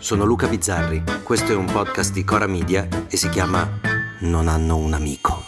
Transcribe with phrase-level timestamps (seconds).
[0.00, 3.68] Sono Luca Bizzarri, questo è un podcast di Cora Media e si chiama
[4.20, 5.42] Non hanno un amico.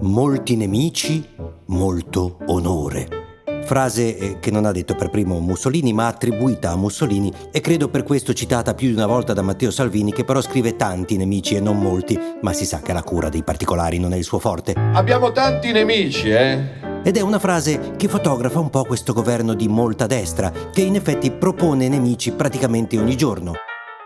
[0.00, 1.24] Molti nemici,
[1.66, 3.22] molto onore.
[3.64, 7.88] Frase eh, che non ha detto per primo Mussolini, ma attribuita a Mussolini e credo
[7.88, 11.54] per questo citata più di una volta da Matteo Salvini, che però scrive tanti nemici
[11.54, 14.40] e non molti, ma si sa che la cura dei particolari non è il suo
[14.40, 14.74] forte.
[14.74, 16.93] Abbiamo tanti nemici, eh?
[17.06, 20.94] Ed è una frase che fotografa un po' questo governo di molta destra, che in
[20.94, 23.52] effetti propone nemici praticamente ogni giorno.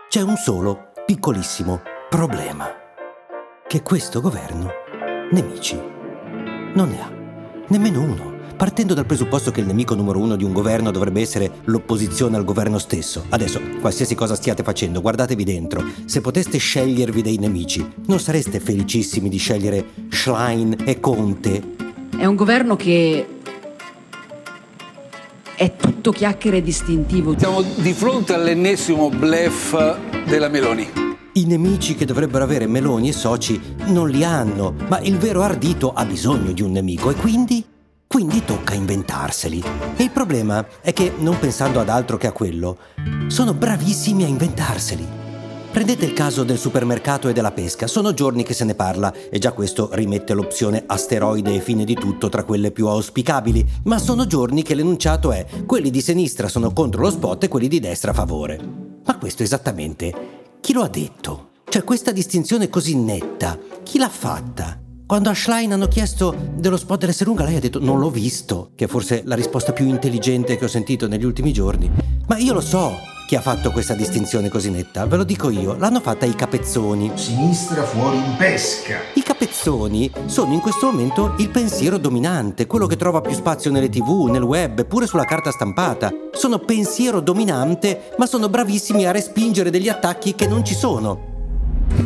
[0.09, 2.67] C'è un solo, piccolissimo problema.
[3.65, 4.71] Che questo governo
[5.31, 5.79] nemici
[6.75, 7.09] non ne ha.
[7.67, 11.49] Nemmeno uno partendo dal presupposto che il nemico numero uno di un governo dovrebbe essere
[11.63, 13.23] l'opposizione al governo stesso.
[13.29, 15.85] Adesso, qualsiasi cosa stiate facendo, guardatevi dentro.
[16.03, 21.88] Se poteste scegliervi dei nemici, non sareste felicissimi di scegliere Schlein e Conte?
[22.19, 23.25] È un governo che
[25.55, 27.33] è tutto chiacchiere distintivo.
[27.39, 30.85] Siamo di fronte all'ennesimo blef della Meloni.
[31.31, 35.93] I nemici che dovrebbero avere Meloni e soci non li hanno, ma il vero ardito
[35.93, 37.65] ha bisogno di un nemico e quindi
[38.05, 39.63] quindi tocca inventarseli.
[39.95, 42.79] E il problema è che, non pensando ad altro che a quello,
[43.27, 45.18] sono bravissimi a inventarseli.
[45.71, 49.37] Prendete il caso del supermercato e della pesca, sono giorni che se ne parla e
[49.37, 54.25] già questo rimette l'opzione asteroide e fine di tutto tra quelle più auspicabili, ma sono
[54.25, 58.11] giorni che l'enunciato è quelli di sinistra sono contro lo spot e quelli di destra
[58.11, 58.59] a favore.
[59.05, 61.51] Ma questo esattamente chi lo ha detto?
[61.69, 64.81] Cioè questa distinzione così netta, chi l'ha fatta?
[65.05, 68.71] Quando a Schlein hanno chiesto dello spot dell'essere lunga, lei ha detto non l'ho visto,
[68.73, 71.91] che è forse la risposta più intelligente che ho sentito negli ultimi giorni.
[72.27, 75.75] Ma io lo so chi ha fatto questa distinzione così netta, ve lo dico io,
[75.75, 77.11] l'hanno fatta i capezzoni.
[77.13, 78.97] Sinistra fuori in pesca.
[79.13, 83.89] I capezzoni sono in questo momento il pensiero dominante, quello che trova più spazio nelle
[83.89, 86.11] tv, nel web, pure sulla carta stampata.
[86.31, 91.28] Sono pensiero dominante, ma sono bravissimi a respingere degli attacchi che non ci sono.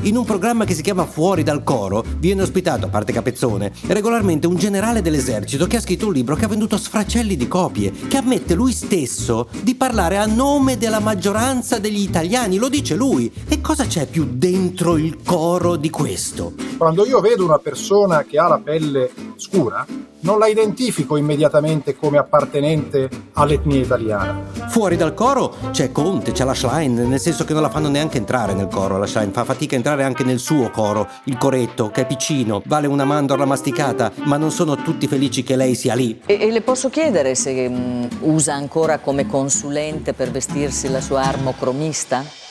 [0.03, 4.47] In un programma che si chiama Fuori dal coro viene ospitato, a parte Capezzone, regolarmente
[4.47, 8.17] un generale dell'esercito che ha scritto un libro che ha venduto sfracelli di copie, che
[8.17, 13.31] ammette lui stesso di parlare a nome della maggioranza degli italiani, lo dice lui.
[13.47, 16.53] E cosa c'è più dentro il coro di questo?
[16.77, 19.85] Quando io vedo una persona che ha la pelle scura,
[20.19, 24.62] non la identifico immediatamente come appartenente all'etnia italiana.
[24.73, 28.17] Fuori dal coro c'è Conte, c'è la Schlein, nel senso che non la fanno neanche
[28.17, 31.91] entrare nel coro, la Schlein fa fatica a entrare anche nel suo coro, il coretto,
[31.91, 35.94] che è piccino, vale una mandorla masticata, ma non sono tutti felici che lei sia
[35.94, 36.22] lì.
[36.25, 41.22] E, e le posso chiedere se um, usa ancora come consulente per vestirsi la sua
[41.22, 42.42] armocromista?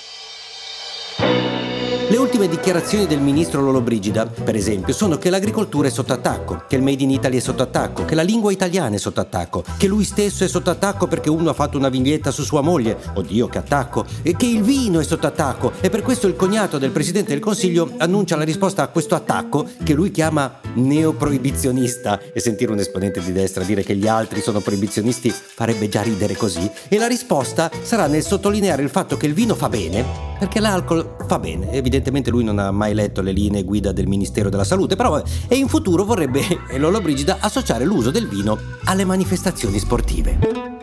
[2.32, 6.82] Ultime dichiarazioni del ministro Lollobrigida, per esempio, sono che l'agricoltura è sotto attacco, che il
[6.82, 10.02] Made in Italy è sotto attacco, che la lingua italiana è sotto attacco, che lui
[10.02, 13.58] stesso è sotto attacco perché uno ha fatto una vignetta su sua moglie, oddio che
[13.58, 15.72] attacco, e che il vino è sotto attacco!
[15.82, 19.68] E per questo il cognato del Presidente del Consiglio annuncia la risposta a questo attacco
[19.84, 22.18] che lui chiama neoproibizionista.
[22.32, 26.34] E sentire un esponente di destra dire che gli altri sono proibizionisti farebbe già ridere
[26.34, 26.70] così.
[26.88, 31.14] E la risposta sarà nel sottolineare il fatto che il vino fa bene perché l'alcol
[31.28, 34.96] fa bene, evidentemente lui non ha mai letto le linee guida del Ministero della Salute,
[34.96, 40.81] però e in futuro vorrebbe, e Lolo Brigida, associare l'uso del vino alle manifestazioni sportive.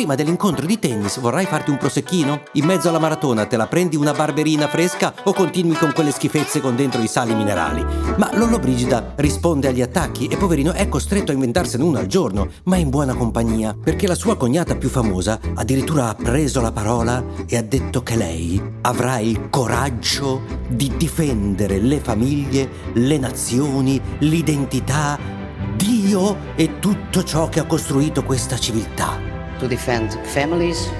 [0.00, 2.44] Prima dell'incontro di tennis vorrai farti un prosecchino?
[2.52, 6.62] In mezzo alla maratona te la prendi una barberina fresca o continui con quelle schifezze
[6.62, 7.84] con dentro i sali minerali?
[8.16, 12.48] Ma Lollo Brigida risponde agli attacchi e poverino è costretto a inventarsene uno al giorno,
[12.62, 17.22] ma in buona compagnia, perché la sua cognata più famosa addirittura ha preso la parola
[17.46, 25.18] e ha detto che lei avrà il coraggio di difendere le famiglie, le nazioni, l'identità,
[25.76, 29.29] Dio e tutto ciò che ha costruito questa civiltà.
[29.60, 30.90] To defend families,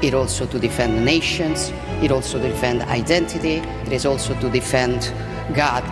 [0.00, 5.12] it also to defend nations, it also to defend identity, it is also to defend
[5.54, 5.84] God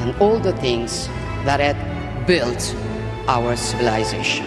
[0.00, 1.08] and all the things
[1.44, 1.76] that had
[2.26, 2.74] built
[3.26, 4.46] our civilization.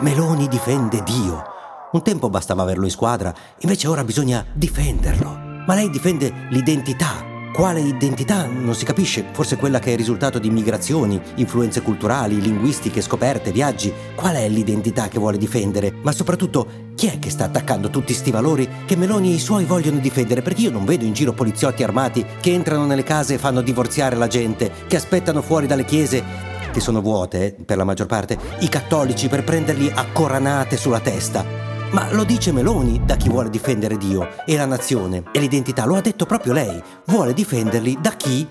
[0.00, 1.44] Meloni difende Dio.
[1.92, 5.30] Un tempo bastava averlo in squadra, invece ora bisogna difenderlo.
[5.66, 7.29] Ma lei difende l'identità.
[7.52, 8.46] Quale identità?
[8.46, 13.50] Non si capisce, forse quella che è il risultato di migrazioni, influenze culturali, linguistiche, scoperte,
[13.50, 13.92] viaggi.
[14.14, 15.92] Qual è l'identità che vuole difendere?
[16.00, 19.64] Ma soprattutto, chi è che sta attaccando tutti sti valori che Meloni e i suoi
[19.64, 20.42] vogliono difendere?
[20.42, 24.16] Perché io non vedo in giro poliziotti armati che entrano nelle case e fanno divorziare
[24.16, 28.38] la gente, che aspettano fuori dalle chiese che sono vuote eh, per la maggior parte,
[28.60, 31.69] i cattolici per prenderli a coranate sulla testa.
[31.92, 35.96] Ma lo dice Meloni da chi vuole difendere Dio e la nazione e l'identità, lo
[35.96, 36.80] ha detto proprio lei.
[37.06, 38.48] Vuole difenderli da chi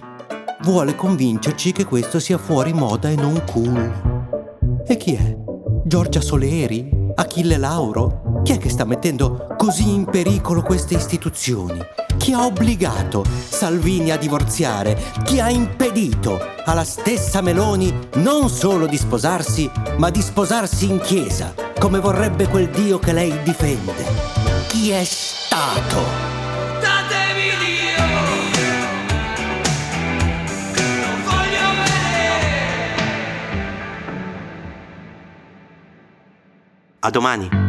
[0.64, 4.82] vuole convincerci che questo sia fuori moda e non cool.
[4.86, 5.38] E chi è?
[5.86, 6.90] Giorgia Soleri?
[7.16, 8.42] Achille Lauro?
[8.44, 11.80] Chi è che sta mettendo così in pericolo queste istituzioni?
[12.19, 15.01] Chi ha obbligato Salvini a divorziare?
[15.24, 21.54] Chi ha impedito alla stessa Meloni non solo di sposarsi, ma di sposarsi in chiesa,
[21.80, 24.06] come vorrebbe quel Dio che lei difende?
[24.68, 26.27] Chi è stato?
[37.01, 37.69] A domani!